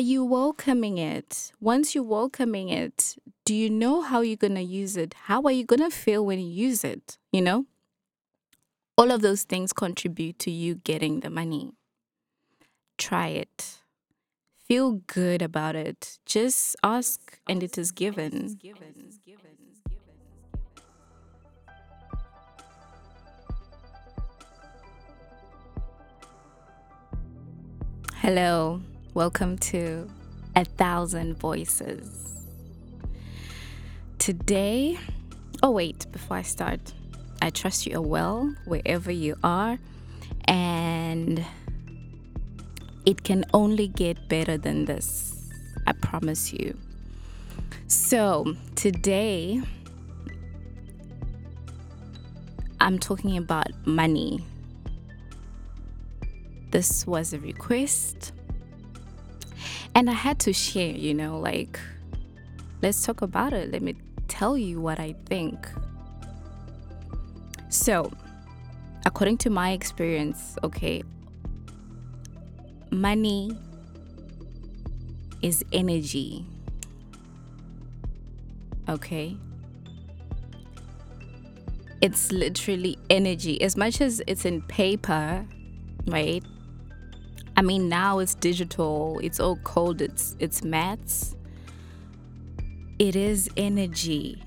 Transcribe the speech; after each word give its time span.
are 0.00 0.02
you 0.02 0.24
welcoming 0.24 0.96
it? 0.96 1.52
Once 1.60 1.94
you're 1.94 2.02
welcoming 2.02 2.70
it, 2.70 3.16
do 3.44 3.54
you 3.54 3.68
know 3.68 4.00
how 4.00 4.22
you're 4.22 4.34
going 4.34 4.54
to 4.54 4.62
use 4.62 4.96
it? 4.96 5.12
How 5.24 5.42
are 5.42 5.52
you 5.52 5.66
going 5.66 5.82
to 5.82 5.90
feel 5.90 6.24
when 6.24 6.40
you 6.40 6.48
use 6.48 6.84
it? 6.84 7.18
You 7.32 7.42
know? 7.42 7.66
All 8.96 9.10
of 9.10 9.20
those 9.20 9.42
things 9.42 9.74
contribute 9.74 10.38
to 10.38 10.50
you 10.50 10.76
getting 10.76 11.20
the 11.20 11.28
money. 11.28 11.74
Try 12.96 13.28
it. 13.28 13.80
Feel 14.66 15.02
good 15.06 15.42
about 15.42 15.76
it. 15.76 16.18
Just 16.24 16.76
ask 16.82 17.38
and 17.46 17.62
it 17.62 17.76
is 17.76 17.92
given. 17.92 18.58
Hello, 28.14 28.80
welcome 29.14 29.58
to 29.58 30.08
A 30.54 30.64
Thousand 30.64 31.38
Voices. 31.38 32.46
Today, 34.18 34.98
oh, 35.62 35.70
wait, 35.70 36.06
before 36.12 36.36
I 36.36 36.42
start, 36.42 36.80
I 37.42 37.50
trust 37.50 37.86
you 37.86 37.98
are 37.98 38.02
well 38.02 38.54
wherever 38.66 39.10
you 39.10 39.36
are, 39.42 39.78
and 40.44 41.44
it 43.04 43.24
can 43.24 43.44
only 43.52 43.88
get 43.88 44.28
better 44.28 44.56
than 44.56 44.84
this. 44.84 45.48
I 45.86 45.92
promise 45.92 46.52
you. 46.52 46.76
So, 47.88 48.54
today, 48.76 49.60
I'm 52.80 52.98
talking 52.98 53.36
about 53.36 53.68
money 53.86 54.44
this 56.70 57.04
was 57.04 57.32
a 57.32 57.40
request. 57.40 58.32
And 59.94 60.08
I 60.08 60.14
had 60.14 60.38
to 60.40 60.52
share, 60.52 60.92
you 60.92 61.14
know, 61.14 61.38
like, 61.38 61.78
let's 62.82 63.02
talk 63.02 63.22
about 63.22 63.52
it. 63.52 63.70
Let 63.70 63.82
me 63.82 63.96
tell 64.28 64.56
you 64.56 64.80
what 64.80 64.98
I 64.98 65.14
think. 65.26 65.68
So, 67.68 68.12
according 69.04 69.38
to 69.38 69.50
my 69.50 69.72
experience, 69.72 70.56
okay, 70.64 71.02
money 72.90 73.56
is 75.42 75.64
energy. 75.72 76.44
Okay? 78.88 79.36
It's 82.00 82.32
literally 82.32 82.98
energy. 83.10 83.60
As 83.60 83.76
much 83.76 84.00
as 84.00 84.22
it's 84.26 84.44
in 84.44 84.62
paper, 84.62 85.44
right? 86.06 86.42
I 87.60 87.62
mean, 87.62 87.90
now 87.90 88.20
it's 88.20 88.34
digital, 88.34 89.20
it's 89.22 89.38
all 89.38 89.56
cold, 89.64 90.00
it's 90.00 90.34
it's 90.38 90.64
maths. 90.64 91.36
It 92.98 93.14
is 93.14 93.50
energy. 93.54 94.42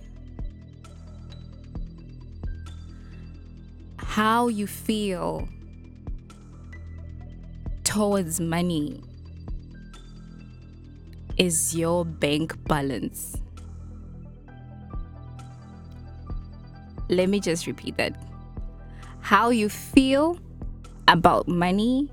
How 3.97 4.47
you 4.47 4.65
feel 4.65 5.47
towards 7.83 8.39
money 8.39 8.99
is 11.37 11.75
your 11.75 12.05
bank 12.05 12.57
balance. 12.63 13.37
Let 17.09 17.29
me 17.29 17.39
just 17.39 17.67
repeat 17.67 17.95
that. 17.97 18.15
How 19.19 19.51
you 19.51 19.69
feel 19.69 20.39
about 21.07 21.47
money 21.47 22.09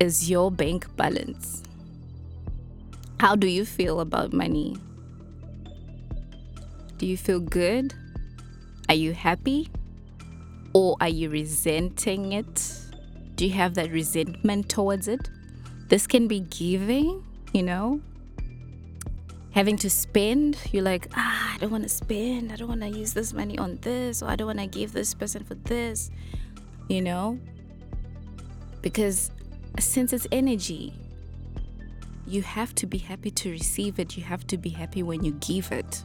is 0.00 0.30
your 0.30 0.50
bank 0.50 0.94
balance. 0.96 1.62
How 3.18 3.34
do 3.34 3.46
you 3.46 3.64
feel 3.64 4.00
about 4.00 4.32
money? 4.32 4.76
Do 6.98 7.06
you 7.06 7.16
feel 7.16 7.40
good? 7.40 7.94
Are 8.88 8.94
you 8.94 9.12
happy? 9.12 9.68
Or 10.74 10.96
are 11.00 11.08
you 11.08 11.30
resenting 11.30 12.32
it? 12.32 12.80
Do 13.36 13.46
you 13.46 13.52
have 13.52 13.74
that 13.74 13.90
resentment 13.90 14.68
towards 14.68 15.08
it? 15.08 15.30
This 15.88 16.06
can 16.06 16.28
be 16.28 16.40
giving, 16.40 17.24
you 17.52 17.62
know, 17.62 18.00
having 19.52 19.76
to 19.78 19.88
spend. 19.88 20.58
You're 20.72 20.82
like, 20.82 21.08
ah, 21.14 21.54
I 21.54 21.58
don't 21.58 21.70
want 21.70 21.84
to 21.84 21.88
spend. 21.88 22.52
I 22.52 22.56
don't 22.56 22.68
want 22.68 22.82
to 22.82 22.88
use 22.88 23.14
this 23.14 23.32
money 23.32 23.58
on 23.58 23.78
this, 23.80 24.22
or 24.22 24.28
I 24.28 24.36
don't 24.36 24.46
want 24.46 24.58
to 24.58 24.66
give 24.66 24.92
this 24.92 25.14
person 25.14 25.44
for 25.44 25.54
this, 25.54 26.10
you 26.88 27.00
know, 27.00 27.38
because 28.82 29.30
since 29.82 30.12
it's 30.12 30.26
energy, 30.32 30.94
you 32.26 32.42
have 32.42 32.74
to 32.76 32.86
be 32.86 32.98
happy 32.98 33.30
to 33.30 33.50
receive 33.50 33.98
it. 33.98 34.16
You 34.16 34.24
have 34.24 34.46
to 34.48 34.56
be 34.56 34.70
happy 34.70 35.02
when 35.02 35.24
you 35.24 35.32
give 35.40 35.70
it. 35.72 36.02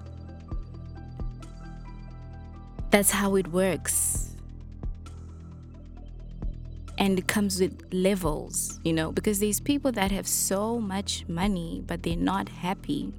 That's 2.91 3.09
how 3.09 3.35
it 3.35 3.47
works. 3.47 4.35
And 6.97 7.17
it 7.17 7.27
comes 7.27 7.59
with 7.59 7.81
levels, 7.91 8.79
you 8.83 8.93
know, 8.93 9.11
because 9.11 9.39
there's 9.39 9.59
people 9.59 9.91
that 9.93 10.11
have 10.11 10.27
so 10.27 10.79
much 10.79 11.27
money, 11.27 11.83
but 11.87 12.03
they're 12.03 12.15
not 12.15 12.47
happy. 12.49 13.11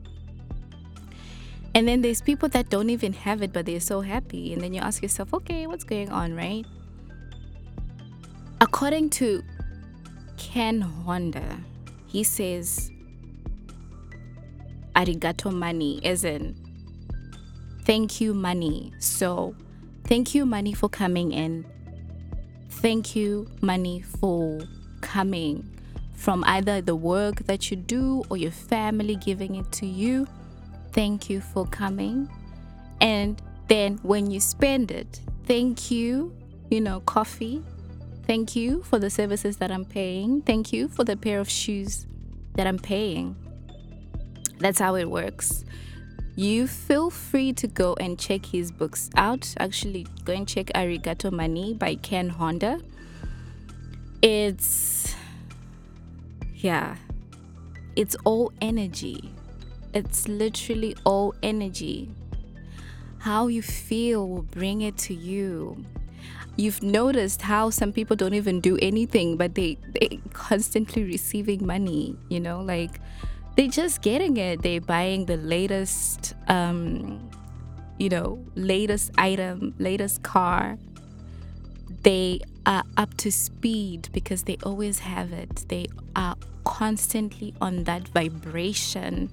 And 1.74 1.88
then 1.88 2.02
there's 2.02 2.20
people 2.20 2.48
that 2.50 2.69
don't 2.69 2.90
even 2.90 3.14
have 3.14 3.42
it, 3.42 3.52
but 3.52 3.66
they're 3.66 3.80
so 3.80 4.02
happy. 4.02 4.52
And 4.52 4.62
then 4.62 4.74
you 4.74 4.80
ask 4.80 5.02
yourself, 5.02 5.32
okay, 5.34 5.66
what's 5.66 5.84
going 5.84 6.10
on, 6.10 6.34
right? 6.36 6.66
According 8.60 9.10
to 9.10 9.42
Ken 10.52 10.82
Honda, 10.82 11.60
he 12.04 12.22
says, 12.22 12.90
Arigato 14.94 15.50
money, 15.50 15.98
in 16.24 16.54
thank 17.86 18.20
you 18.20 18.34
money. 18.34 18.92
So, 18.98 19.56
thank 20.04 20.34
you 20.34 20.44
money 20.44 20.74
for 20.74 20.90
coming 20.90 21.32
in. 21.32 21.64
Thank 22.68 23.16
you 23.16 23.48
money 23.62 24.02
for 24.02 24.60
coming 25.00 25.70
from 26.12 26.44
either 26.44 26.82
the 26.82 26.96
work 26.96 27.36
that 27.46 27.70
you 27.70 27.78
do 27.78 28.22
or 28.28 28.36
your 28.36 28.50
family 28.50 29.16
giving 29.16 29.54
it 29.54 29.72
to 29.72 29.86
you. 29.86 30.28
Thank 30.92 31.30
you 31.30 31.40
for 31.40 31.64
coming. 31.64 32.28
And 33.00 33.40
then 33.69 33.98
when 34.02 34.30
you 34.30 34.38
spend 34.38 34.90
it, 34.90 35.19
thank 35.46 35.90
you, 35.90 36.36
you 36.70 36.82
know, 36.82 37.00
coffee, 37.00 37.62
Thank 38.26 38.54
you 38.54 38.82
for 38.82 38.98
the 38.98 39.10
services 39.10 39.56
that 39.58 39.70
I'm 39.70 39.84
paying. 39.84 40.42
Thank 40.42 40.72
you 40.72 40.88
for 40.88 41.04
the 41.04 41.16
pair 41.16 41.40
of 41.40 41.50
shoes 41.50 42.06
that 42.54 42.66
I'm 42.66 42.78
paying. 42.78 43.36
That's 44.58 44.78
how 44.78 44.94
it 44.94 45.10
works. 45.10 45.64
You 46.36 46.66
feel 46.66 47.10
free 47.10 47.52
to 47.54 47.66
go 47.66 47.94
and 48.00 48.18
check 48.18 48.46
his 48.46 48.70
books 48.70 49.10
out. 49.16 49.52
Actually, 49.58 50.06
go 50.24 50.32
and 50.32 50.48
check 50.48 50.66
Arigato 50.74 51.30
Money 51.30 51.74
by 51.74 51.96
Ken 51.96 52.28
Honda. 52.28 52.80
It's, 54.22 55.14
yeah, 56.54 56.96
it's 57.96 58.16
all 58.24 58.52
energy. 58.62 59.30
It's 59.92 60.26
literally 60.28 60.96
all 61.04 61.34
energy. 61.42 62.08
How 63.18 63.48
you 63.48 63.62
feel 63.62 64.26
will 64.28 64.42
bring 64.42 64.80
it 64.80 64.96
to 64.98 65.14
you 65.14 65.84
you've 66.56 66.82
noticed 66.82 67.43
how 67.43 67.70
some 67.70 67.93
people 67.93 68.15
don't 68.15 68.34
even 68.34 68.60
do 68.60 68.78
anything 68.82 69.37
but 69.37 69.54
they 69.54 69.76
they 70.00 70.20
constantly 70.32 71.03
receiving 71.04 71.66
money 71.66 72.16
you 72.28 72.38
know 72.38 72.60
like 72.60 73.00
they 73.56 73.69
just 73.69 74.00
getting 74.03 74.37
it. 74.37 74.62
They're 74.62 74.81
buying 74.81 75.26
the 75.26 75.37
latest 75.37 76.34
um 76.48 77.28
you 77.98 78.09
know 78.09 78.44
latest 78.54 79.12
item 79.19 79.75
latest 79.78 80.22
car. 80.22 80.78
They 82.03 82.41
are 82.66 82.84
up 82.97 83.16
to 83.19 83.31
speed 83.31 84.09
because 84.12 84.44
they 84.44 84.56
always 84.64 85.00
have 85.00 85.32
it. 85.32 85.64
They 85.69 85.87
are 86.16 86.37
constantly 86.64 87.54
on 87.60 87.84
that 87.84 88.09
vibration 88.09 89.31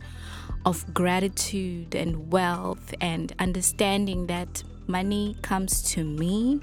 of 0.66 0.94
gratitude 0.94 1.96
and 1.96 2.32
wealth 2.32 2.94
and 3.00 3.34
understanding 3.40 4.28
that 4.28 4.64
money 4.88 5.38
comes 5.42 5.82
to 5.94 6.04
me 6.04 6.60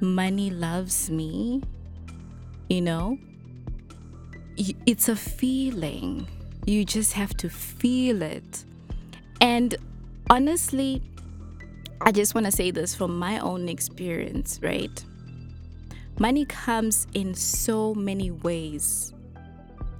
money 0.00 0.50
loves 0.50 1.10
me, 1.10 1.62
you 2.68 2.80
know, 2.80 3.18
it's 4.56 5.08
a 5.08 5.16
feeling. 5.16 6.26
You 6.66 6.84
just 6.84 7.12
have 7.12 7.36
to 7.38 7.48
feel 7.48 8.22
it. 8.22 8.64
And 9.40 9.76
honestly, 10.30 11.02
I 12.00 12.12
just 12.12 12.34
want 12.34 12.46
to 12.46 12.52
say 12.52 12.70
this 12.70 12.94
from 12.94 13.18
my 13.18 13.38
own 13.38 13.68
experience, 13.68 14.58
right? 14.62 15.04
Money 16.18 16.44
comes 16.46 17.06
in 17.14 17.34
so 17.34 17.94
many 17.94 18.30
ways. 18.30 19.12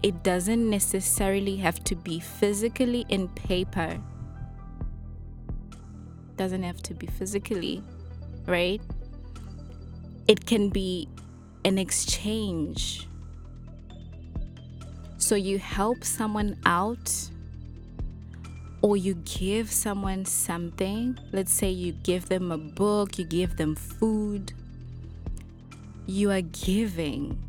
It 0.03 0.23
doesn't 0.23 0.69
necessarily 0.69 1.57
have 1.57 1.83
to 1.85 1.95
be 1.95 2.21
physically 2.21 3.05
in 3.09 3.29
paper. 3.29 4.01
Doesn't 6.37 6.63
have 6.63 6.83
to 6.83 6.95
be 6.95 7.07
physically, 7.07 7.83
right? 8.47 8.81
It 10.29 10.47
can 10.47 10.71
be 10.71 11.09
an 11.65 11.79
exchange. 11.79 13.09
So 15.19 15.35
you 15.35 15.59
help 15.59 16.05
someone 16.05 16.59
out 16.67 17.13
or 18.83 18.97
you 18.97 19.15
give 19.25 19.73
someone 19.73 20.25
something. 20.25 21.19
Let's 21.33 21.53
say 21.53 21.71
you 21.71 21.93
give 21.93 22.29
them 22.29 22.53
a 22.53 22.59
book, 22.59 23.19
you 23.19 23.25
give 23.25 23.57
them 23.57 23.75
food. 23.75 24.53
You 26.07 26.31
are 26.31 26.43
giving 26.43 27.43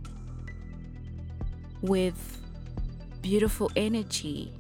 with 1.82 2.42
beautiful 3.22 3.72
energy. 3.76 4.52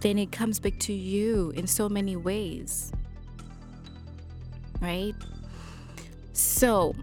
Then 0.00 0.18
it 0.18 0.32
comes 0.32 0.58
back 0.58 0.78
to 0.80 0.92
you 0.92 1.52
in 1.54 1.66
so 1.68 1.88
many 1.88 2.16
ways. 2.16 2.92
Right? 4.80 5.14
So, 6.62 6.94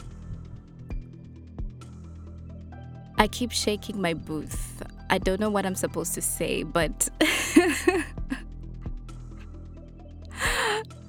I 3.18 3.28
keep 3.28 3.52
shaking 3.52 4.02
my 4.02 4.14
booth. 4.14 4.82
I 5.10 5.18
don't 5.18 5.42
know 5.42 5.50
what 5.50 5.66
I'm 5.66 5.76
supposed 5.76 6.14
to 6.14 6.22
say, 6.22 6.64
but 6.64 7.10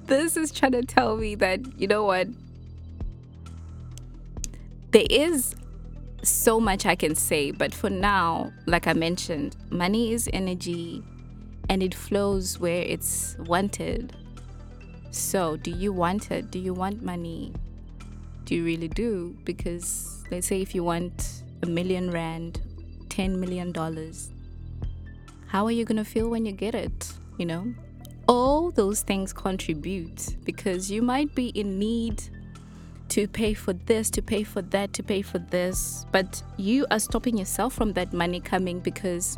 this 0.05 0.35
is 0.35 0.51
trying 0.51 0.73
to 0.73 0.81
tell 0.81 1.15
me 1.15 1.35
that, 1.35 1.61
you 1.79 1.87
know 1.87 2.03
what? 2.03 2.27
There 4.91 5.07
is 5.09 5.55
so 6.21 6.59
much 6.59 6.85
I 6.85 6.95
can 6.95 7.15
say, 7.15 7.51
but 7.51 7.73
for 7.73 7.89
now, 7.89 8.51
like 8.65 8.85
I 8.85 8.91
mentioned, 8.91 9.55
money 9.69 10.11
is 10.11 10.29
energy 10.33 11.01
and 11.69 11.81
it 11.81 11.95
flows 11.95 12.59
where 12.59 12.81
it's 12.81 13.37
wanted. 13.39 14.13
So, 15.11 15.55
do 15.55 15.71
you 15.71 15.93
want 15.93 16.31
it? 16.31 16.51
Do 16.51 16.59
you 16.59 16.73
want 16.73 17.01
money? 17.01 17.53
You 18.51 18.65
really 18.65 18.89
do? 18.89 19.37
Because 19.45 20.25
let's 20.29 20.45
say 20.45 20.61
if 20.61 20.75
you 20.75 20.83
want 20.83 21.43
a 21.63 21.65
million 21.65 22.11
rand, 22.11 22.59
10 23.07 23.39
million 23.39 23.71
dollars, 23.71 24.29
how 25.47 25.65
are 25.65 25.71
you 25.71 25.85
going 25.85 25.95
to 25.95 26.03
feel 26.03 26.29
when 26.29 26.45
you 26.45 26.51
get 26.51 26.75
it? 26.75 27.13
You 27.37 27.45
know, 27.45 27.73
all 28.27 28.69
those 28.69 29.03
things 29.03 29.31
contribute 29.31 30.35
because 30.43 30.91
you 30.91 31.01
might 31.01 31.33
be 31.33 31.47
in 31.49 31.79
need 31.79 32.23
to 33.07 33.25
pay 33.25 33.53
for 33.53 33.71
this, 33.71 34.09
to 34.09 34.21
pay 34.21 34.43
for 34.43 34.61
that, 34.63 34.91
to 34.95 35.01
pay 35.01 35.21
for 35.21 35.39
this, 35.39 36.05
but 36.11 36.43
you 36.57 36.85
are 36.91 36.99
stopping 36.99 37.37
yourself 37.37 37.73
from 37.73 37.93
that 37.93 38.11
money 38.11 38.41
coming 38.41 38.81
because 38.81 39.37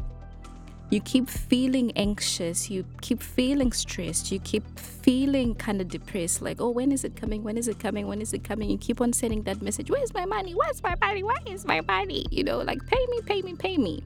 you 0.94 1.02
keep 1.02 1.28
feeling 1.28 1.92
anxious, 1.96 2.70
you 2.70 2.86
keep 3.02 3.22
feeling 3.22 3.72
stressed, 3.72 4.32
you 4.32 4.40
keep 4.40 4.64
feeling 4.80 5.56
kind 5.56 5.82
of 5.82 5.88
depressed 5.88 6.40
like, 6.42 6.62
oh, 6.62 6.70
when 6.70 6.92
is 6.92 7.04
it 7.04 7.16
coming? 7.16 7.42
When 7.44 7.58
is 7.58 7.68
it 7.68 7.80
coming? 7.80 8.06
When 8.06 8.22
is 8.22 8.32
it 8.32 8.44
coming? 8.44 8.70
You 8.70 8.78
keep 8.78 9.02
on 9.02 9.12
sending 9.12 9.42
that 9.44 9.60
message, 9.60 9.90
where's 9.90 10.14
my 10.14 10.26
money? 10.26 10.54
Where's 10.54 10.84
my 10.84 10.96
money? 11.02 11.24
Where 11.24 11.36
is 11.48 11.66
my 11.66 11.82
money? 11.82 12.28
You 12.30 12.44
know, 12.44 12.60
like, 12.60 12.86
pay 12.86 13.04
me, 13.08 13.22
pay 13.22 13.42
me, 13.42 13.56
pay 13.56 13.78
me. 13.78 14.04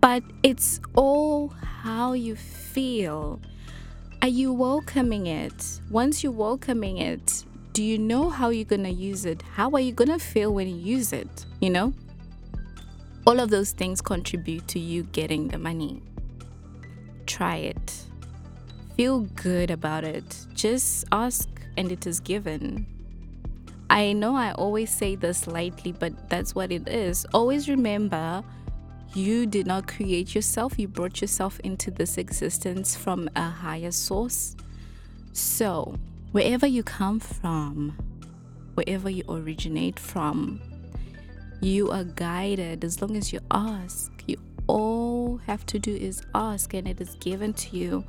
But 0.00 0.22
it's 0.44 0.80
all 0.94 1.48
how 1.48 2.12
you 2.12 2.36
feel. 2.36 3.40
Are 4.22 4.28
you 4.28 4.52
welcoming 4.52 5.26
it? 5.26 5.80
Once 5.90 6.22
you're 6.22 6.30
welcoming 6.30 6.98
it, 6.98 7.44
do 7.72 7.82
you 7.82 7.98
know 7.98 8.30
how 8.30 8.50
you're 8.50 8.64
going 8.64 8.84
to 8.84 8.90
use 8.90 9.24
it? 9.24 9.42
How 9.42 9.70
are 9.72 9.80
you 9.80 9.92
going 9.92 10.10
to 10.10 10.20
feel 10.20 10.54
when 10.54 10.68
you 10.68 10.76
use 10.76 11.12
it? 11.12 11.44
You 11.60 11.70
know? 11.70 11.92
All 13.28 13.40
of 13.40 13.50
those 13.50 13.72
things 13.72 14.00
contribute 14.00 14.66
to 14.68 14.78
you 14.78 15.02
getting 15.02 15.48
the 15.48 15.58
money. 15.58 16.02
Try 17.26 17.56
it. 17.56 18.06
Feel 18.96 19.20
good 19.20 19.70
about 19.70 20.02
it. 20.02 20.46
Just 20.54 21.04
ask 21.12 21.46
and 21.76 21.92
it 21.92 22.06
is 22.06 22.20
given. 22.20 22.86
I 23.90 24.14
know 24.14 24.34
I 24.34 24.52
always 24.52 24.88
say 24.88 25.14
this 25.14 25.46
lightly, 25.46 25.92
but 25.92 26.30
that's 26.30 26.54
what 26.54 26.72
it 26.72 26.88
is. 26.88 27.26
Always 27.34 27.68
remember 27.68 28.42
you 29.12 29.44
did 29.44 29.66
not 29.66 29.86
create 29.86 30.34
yourself, 30.34 30.78
you 30.78 30.88
brought 30.88 31.20
yourself 31.20 31.60
into 31.60 31.90
this 31.90 32.16
existence 32.16 32.96
from 32.96 33.28
a 33.36 33.42
higher 33.42 33.90
source. 33.90 34.56
So, 35.34 35.98
wherever 36.32 36.66
you 36.66 36.82
come 36.82 37.20
from, 37.20 37.94
wherever 38.72 39.10
you 39.10 39.24
originate 39.28 39.98
from, 39.98 40.62
you 41.60 41.90
are 41.90 42.04
guided 42.04 42.84
as 42.84 43.02
long 43.02 43.16
as 43.16 43.32
you 43.32 43.40
ask. 43.50 44.12
You 44.26 44.36
all 44.66 45.38
have 45.46 45.66
to 45.66 45.78
do 45.78 45.94
is 45.94 46.22
ask, 46.34 46.74
and 46.74 46.86
it 46.86 47.00
is 47.00 47.16
given 47.16 47.52
to 47.54 47.76
you. 47.76 48.04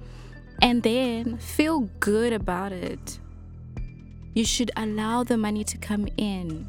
And 0.62 0.84
then 0.84 1.38
feel 1.38 1.82
good 2.00 2.34
about 2.34 2.72
it. 2.72 3.20
You 4.34 4.46
should 4.46 4.72
allow 4.76 5.24
the 5.24 5.38
money 5.38 5.64
to 5.64 5.78
come 5.78 6.08
in. 6.18 6.68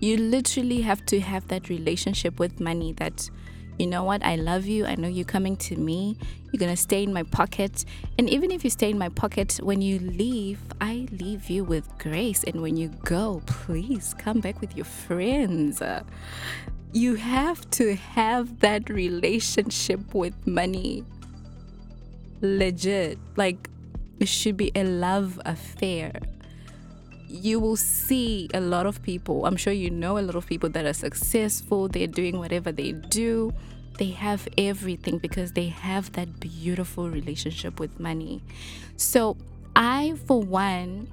You 0.00 0.16
literally 0.16 0.80
have 0.82 1.04
to 1.06 1.20
have 1.20 1.48
that 1.48 1.68
relationship 1.68 2.38
with 2.38 2.60
money 2.60 2.92
that 2.94 3.28
you 3.78 3.86
know 3.86 4.02
what? 4.02 4.24
I 4.24 4.36
love 4.36 4.66
you. 4.66 4.84
I 4.86 4.96
know 4.96 5.08
you're 5.08 5.24
coming 5.24 5.56
to 5.56 5.76
me. 5.76 6.16
You're 6.50 6.58
going 6.58 6.74
to 6.74 6.76
stay 6.76 7.02
in 7.02 7.12
my 7.12 7.22
pocket. 7.22 7.84
And 8.18 8.28
even 8.28 8.50
if 8.50 8.64
you 8.64 8.70
stay 8.70 8.90
in 8.90 8.98
my 8.98 9.08
pocket, 9.08 9.60
when 9.62 9.80
you 9.80 9.98
leave, 10.00 10.58
I 10.80 11.06
leave 11.12 11.48
you 11.48 11.64
with 11.64 11.86
grace. 11.98 12.42
And 12.44 12.60
when 12.60 12.76
you 12.76 12.88
go, 13.04 13.42
please 13.46 14.14
come 14.18 14.40
back 14.40 14.60
with 14.60 14.76
your 14.76 14.84
friends. 14.84 15.82
You 16.92 17.14
have 17.14 17.68
to 17.72 17.94
have 17.94 18.60
that 18.60 18.90
relationship 18.90 20.14
with 20.14 20.46
money. 20.46 21.04
Legit. 22.40 23.18
Like, 23.36 23.68
it 24.18 24.28
should 24.28 24.56
be 24.56 24.72
a 24.74 24.84
love 24.84 25.40
affair 25.44 26.12
you 27.28 27.60
will 27.60 27.76
see 27.76 28.48
a 28.54 28.60
lot 28.60 28.86
of 28.86 29.02
people. 29.02 29.44
I'm 29.44 29.56
sure 29.56 29.72
you 29.72 29.90
know 29.90 30.18
a 30.18 30.20
lot 30.20 30.34
of 30.34 30.46
people 30.46 30.70
that 30.70 30.86
are 30.86 30.94
successful, 30.94 31.88
they're 31.88 32.06
doing 32.06 32.38
whatever 32.38 32.72
they 32.72 32.92
do. 32.92 33.52
They 33.98 34.10
have 34.10 34.48
everything 34.56 35.18
because 35.18 35.52
they 35.52 35.66
have 35.66 36.12
that 36.12 36.40
beautiful 36.40 37.10
relationship 37.10 37.78
with 37.80 38.00
money. 38.00 38.42
So, 38.96 39.36
I, 39.76 40.14
for 40.26 40.40
one, 40.40 41.08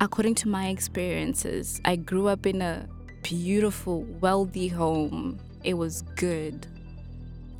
according 0.00 0.36
to 0.36 0.48
my 0.48 0.68
experiences, 0.68 1.80
I 1.84 1.96
grew 1.96 2.28
up 2.28 2.46
in 2.46 2.62
a 2.62 2.86
beautiful, 3.22 4.02
wealthy 4.20 4.68
home. 4.68 5.40
It 5.64 5.74
was 5.74 6.02
good. 6.14 6.66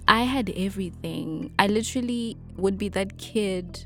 I 0.07 0.23
had 0.23 0.51
everything. 0.51 1.53
I 1.59 1.67
literally 1.67 2.37
would 2.57 2.79
be 2.79 2.89
that 2.91 3.19
kid 3.19 3.85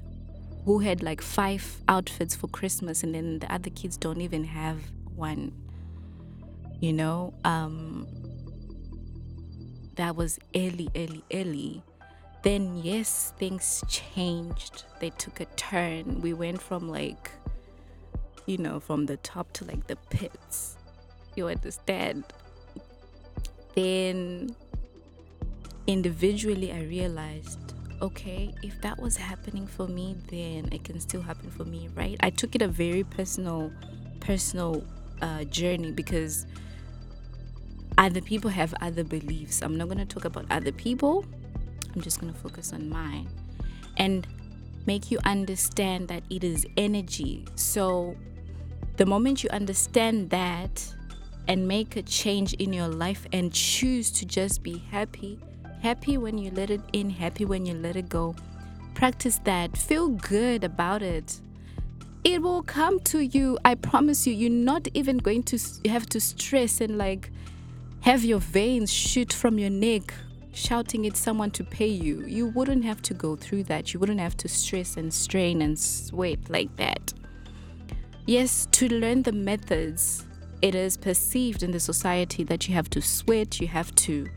who 0.65 0.79
had 0.81 1.03
like 1.03 1.21
five 1.21 1.83
outfits 1.89 2.35
for 2.35 2.49
Christmas 2.49 3.03
and 3.03 3.15
then 3.15 3.39
the 3.39 3.53
other 3.53 3.71
kids 3.71 3.97
don't 3.97 4.21
even 4.21 4.45
have 4.45 4.79
one. 5.15 5.53
You 6.81 6.93
know, 6.93 7.35
um, 7.45 8.07
that 9.97 10.17
was 10.17 10.39
early, 10.55 10.89
early, 10.97 11.25
early. 11.33 11.83
Then, 12.43 12.79
yes, 12.79 13.35
things 13.39 13.85
changed. 13.87 14.85
They 14.99 15.11
took 15.11 15.41
a 15.41 15.45
turn. 15.57 16.23
We 16.23 16.33
went 16.33 16.63
from 16.63 16.89
like, 16.89 17.31
you 18.47 18.57
know, 18.57 18.81
from 18.81 19.05
the 19.05 19.19
top 19.19 19.53
to 19.55 19.65
like 19.67 19.87
the 19.87 19.97
pits. 20.09 20.79
You 21.37 21.49
understand? 21.49 22.25
Then, 23.75 24.57
individually, 25.87 26.73
I 26.73 26.83
realized 26.85 27.75
okay, 28.03 28.55
if 28.63 28.81
that 28.81 28.99
was 28.99 29.17
happening 29.17 29.67
for 29.67 29.87
me, 29.87 30.17
then 30.31 30.69
it 30.73 30.85
can 30.85 31.01
still 31.01 31.23
happen 31.23 31.51
for 31.51 31.65
me, 31.65 31.89
right? 31.95 32.17
I 32.21 32.31
took 32.31 32.55
it 32.55 32.63
a 32.63 32.69
very 32.69 33.05
personal, 33.05 33.71
personal 34.21 34.85
uh, 35.21 35.45
journey 35.45 35.93
because 35.93 36.47
other 37.99 38.21
people 38.21 38.51
have 38.51 38.75
other 38.81 39.05
beliefs. 39.05 39.63
I'm 39.63 39.77
not 39.77 39.87
going 39.89 39.99
to 39.99 40.07
talk 40.07 40.25
about 40.25 40.47
other 40.51 40.73
people. 40.73 41.25
I'm 41.95 42.01
just 42.01 42.21
going 42.21 42.33
to 42.33 42.39
focus 42.39 42.73
on 42.73 42.89
mine 42.89 43.29
and 43.97 44.27
make 44.87 45.11
you 45.11 45.19
understand 45.25 46.09
that 46.09 46.23
it 46.31 46.43
is 46.45 46.67
energy. 46.77 47.45
So, 47.57 48.17
the 48.97 49.07
moment 49.07 49.43
you 49.43 49.51
understand 49.51 50.31
that 50.31 50.95
and 51.49 51.67
make 51.67 51.97
a 51.97 52.03
change 52.03 52.55
in 52.55 52.73
your 52.73 52.89
life 52.89 53.27
and 53.33 53.53
choose 53.53 54.11
to 54.13 54.27
just 54.27 54.63
be 54.63 54.79
happy, 54.91 55.39
Happy 55.83 56.19
when 56.19 56.37
you 56.37 56.51
let 56.51 56.71
it 56.71 56.83
in, 56.93 57.09
happy 57.11 57.45
when 57.45 57.65
you 57.65 57.75
let 57.75 57.97
it 57.97 58.09
go. 58.09 58.35
Practice 58.95 59.41
that. 59.45 59.77
Feel 59.77 60.09
good 60.09 60.63
about 60.63 61.03
it. 61.03 61.41
It 62.23 62.43
will 62.43 62.63
come 62.63 63.01
to 63.01 63.21
you. 63.21 63.59
I 63.65 63.77
promise 63.77 64.27
you. 64.27 64.35
You're 64.35 64.51
not 64.51 64.89
even 64.93 65.17
going 65.19 65.43
to 65.45 65.59
have 65.89 66.07
to 66.11 66.21
stress 66.21 66.83
and 66.83 66.99
like 66.99 67.31
have 68.03 68.25
your 68.25 68.41
veins 68.41 68.93
shoot 68.93 69.33
from 69.33 69.59
your 69.59 69.71
neck 69.71 70.13
shouting 70.53 71.07
at 71.07 71.17
someone 71.17 71.51
to 71.53 71.65
pay 71.65 71.87
you. 71.87 72.27
You 72.27 72.49
wouldn't 72.49 72.85
have 72.85 73.01
to 73.03 73.15
go 73.15 73.37
through 73.37 73.65
that. 73.65 73.95
You 73.95 74.01
wouldn't 74.01 74.21
have 74.21 74.37
to 74.39 74.49
stress 74.49 74.97
and 74.97 75.13
strain 75.13 75.63
and 75.63 75.79
sweat 75.79 76.39
like 76.51 76.75
that. 76.77 77.15
Yes, 78.27 78.67
to 78.73 78.89
learn 78.89 79.23
the 79.23 79.33
methods, 79.33 80.27
it 80.61 80.75
is 80.75 80.97
perceived 80.97 81.63
in 81.63 81.71
the 81.71 81.81
society 81.81 82.45
that 82.45 82.69
you 82.69 82.75
have 82.75 82.91
to 82.91 83.01
sweat, 83.01 83.61
you 83.61 83.69
have 83.69 83.95
to, 83.97 84.29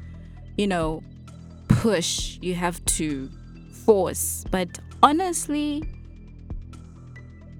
you 0.57 0.67
know, 0.67 1.03
push, 1.83 2.39
you 2.41 2.55
have 2.55 2.83
to 2.85 3.29
force. 3.85 4.45
But 4.49 4.79
honestly, 5.03 5.83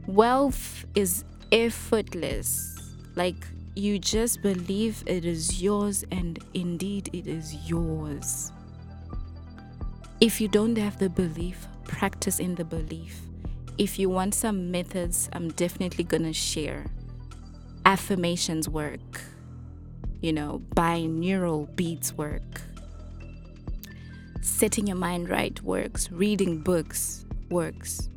wealth 0.07 0.85
is 0.95 1.25
effortless. 1.51 2.93
Like 3.15 3.35
you 3.75 3.99
just 3.99 4.41
believe 4.41 5.03
it 5.07 5.25
is 5.25 5.61
yours, 5.61 6.05
and 6.09 6.39
indeed 6.53 7.09
it 7.11 7.27
is 7.27 7.53
yours. 7.69 8.53
If 10.21 10.39
you 10.39 10.47
don't 10.47 10.77
have 10.77 10.99
the 10.99 11.09
belief, 11.09 11.67
practice 11.83 12.39
in 12.39 12.55
the 12.55 12.63
belief. 12.63 13.19
If 13.77 13.99
you 13.99 14.09
want 14.09 14.35
some 14.35 14.71
methods, 14.71 15.29
I'm 15.33 15.49
definitely 15.49 16.05
gonna 16.05 16.31
share. 16.31 16.85
Affirmations 17.85 18.69
work, 18.69 19.21
you 20.21 20.31
know, 20.31 20.61
binaural 20.75 21.75
beats 21.75 22.13
work, 22.13 22.61
setting 24.43 24.87
your 24.87 24.97
mind 24.97 25.29
right 25.29 25.59
works, 25.63 26.11
reading 26.11 26.59
books 26.59 27.25
works. 27.49 28.09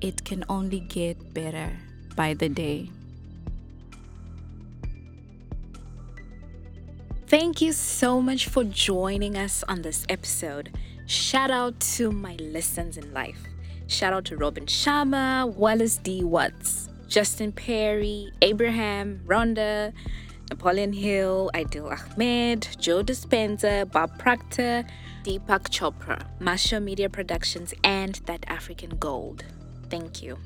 It 0.00 0.24
can 0.24 0.44
only 0.48 0.80
get 0.80 1.34
better 1.34 1.72
by 2.14 2.34
the 2.34 2.48
day. 2.48 2.90
Thank 7.26 7.60
you 7.60 7.72
so 7.72 8.20
much 8.20 8.46
for 8.46 8.64
joining 8.64 9.36
us 9.36 9.64
on 9.68 9.82
this 9.82 10.06
episode. 10.08 10.70
Shout 11.06 11.50
out 11.50 11.78
to 11.96 12.12
my 12.12 12.34
lessons 12.36 12.96
in 12.96 13.12
life. 13.12 13.38
Shout 13.86 14.12
out 14.12 14.26
to 14.26 14.36
Robin 14.36 14.66
Sharma, 14.66 15.50
Wallace 15.54 15.96
D. 15.96 16.22
Wattles, 16.22 16.88
Justin 17.06 17.52
Perry, 17.52 18.30
Abraham, 18.42 19.20
Rhonda, 19.26 19.92
Napoleon 20.50 20.92
Hill, 20.92 21.50
Idil 21.54 21.90
Ahmed, 21.92 22.68
Joe 22.78 23.02
Dispenza, 23.02 23.90
Bob 23.90 24.18
Proctor, 24.18 24.84
Deepak 25.24 25.68
Chopra, 25.68 26.26
Masha 26.40 26.80
Media 26.80 27.08
Productions, 27.08 27.74
and 27.84 28.16
That 28.26 28.44
African 28.48 28.90
Gold. 28.98 29.44
Thank 29.90 30.22
you. 30.22 30.38